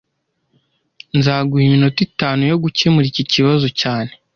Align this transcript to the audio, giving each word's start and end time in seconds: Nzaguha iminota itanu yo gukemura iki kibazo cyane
Nzaguha 1.17 1.63
iminota 1.67 1.99
itanu 2.07 2.41
yo 2.51 2.57
gukemura 2.63 3.05
iki 3.11 3.23
kibazo 3.31 3.67
cyane 3.81 4.11